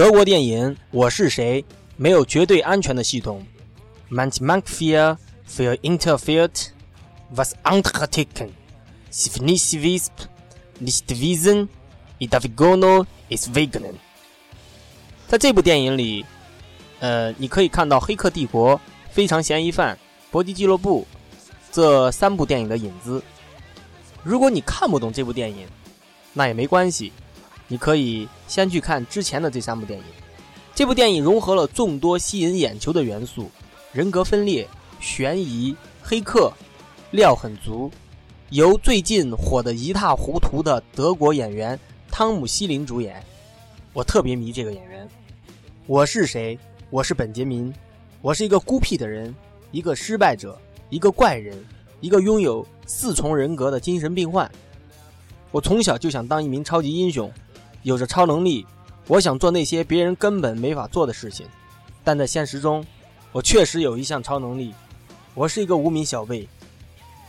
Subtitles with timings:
[0.00, 1.62] 德国电影《我是谁》
[1.98, 3.46] 没有绝对安全的系统。
[4.10, 4.62] Manchmal
[5.46, 6.68] für interferiert,
[7.36, 8.48] was andere ticken.
[9.12, 10.08] Sie nicht wisst,
[10.80, 11.68] nicht wissen,
[12.18, 13.82] i d a v i g o n o ist wegen.
[15.28, 16.24] 在这部电影里，
[17.00, 18.76] 呃，你可以看到《黑客帝国》、
[19.10, 19.94] 《非常嫌疑犯》、
[20.30, 21.06] 《搏击俱乐部》
[21.70, 23.22] 这三部电影的影子。
[24.22, 25.66] 如果你看不懂这部电影，
[26.32, 27.12] 那也没关系，
[27.72, 30.04] 你可以先去看之前的这三部电影。
[30.74, 33.48] 这部电影融合了众多吸引眼球的元素：
[33.92, 34.66] 人格分裂、
[34.98, 36.52] 悬疑、黑客，
[37.12, 37.88] 料很足。
[38.48, 41.78] 由最近火得一塌糊涂的德国演员
[42.10, 43.24] 汤姆·希林主演，
[43.92, 45.08] 我特别迷这个演员。
[45.86, 46.58] 我是谁？
[46.90, 47.72] 我是本杰明。
[48.20, 49.32] 我是一个孤僻的人，
[49.70, 51.56] 一个失败者，一个怪人，
[52.00, 54.50] 一个拥有四重人格的精神病患。
[55.52, 57.32] 我从小就想当一名超级英雄，
[57.82, 58.66] 有着超能力。
[59.06, 61.46] 我想做那些别人根本没法做的事情，
[62.04, 62.86] 但在现实中，
[63.32, 64.72] 我确实有一项超能力。
[65.34, 66.48] 我是一个无名小辈，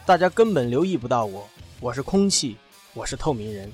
[0.06, 1.48] 大家根本留意不到我。
[1.80, 2.58] 我是空气，
[2.94, 3.72] 我是透明人。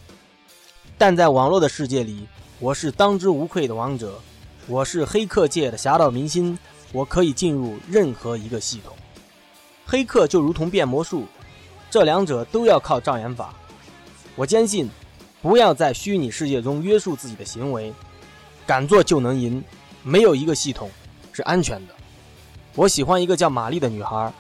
[0.98, 2.28] 但在网络的世界里，
[2.60, 4.20] 我是当之无愧的王者。
[4.68, 6.58] 我是黑客界的侠盗明星，
[6.92, 8.96] 我可以进入任何一个系统。
[9.86, 11.26] 黑客就如同变魔术，
[11.90, 13.54] 这两者都要靠障眼法。
[14.36, 14.90] 我坚信，
[15.42, 17.94] 不要在虚拟世界中约束自己的行为，
[18.66, 19.64] 敢做就能赢。
[20.04, 20.90] 没有一个系统
[21.34, 21.94] 是安全的。
[22.76, 24.32] 我喜欢一个叫玛丽的女孩，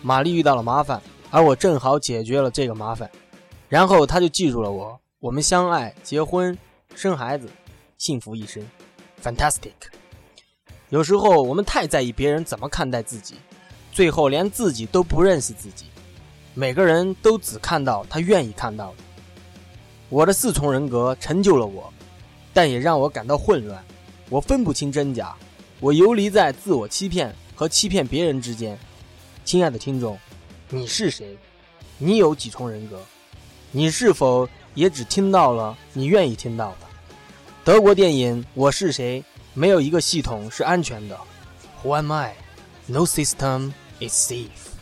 [0.00, 3.10] 玛丽遇到了麻烦，而我正好解决了这个麻烦，
[3.68, 4.98] 然后她就记住了我。
[5.18, 6.56] 我们相爱、结婚、
[6.94, 7.48] 生孩子，
[7.96, 8.62] 幸福一生
[9.22, 9.72] ，fantastic。
[10.90, 13.34] 有时候我们太在意别人怎么看待自己，
[13.90, 15.86] 最后连自己都不认识自己。
[16.54, 18.96] 每个人都只看到他愿意看到的。
[20.10, 21.92] 我的四重人格成就了我，
[22.54, 23.84] 但也让我感到混乱。
[24.30, 25.34] 我分不清真假，
[25.80, 28.78] 我游离在自我欺骗和欺骗别人之间。
[29.44, 30.18] 亲爱的听众，
[30.70, 31.36] 你是谁？
[31.98, 33.00] 你有几重人格？
[33.70, 36.86] 你是否也只听到了你愿意听到的？
[37.64, 39.20] 德国电影《我是谁》
[39.52, 41.18] 没有一个系统是安全的。
[41.82, 42.34] Who am I?
[42.86, 44.77] No system is safe.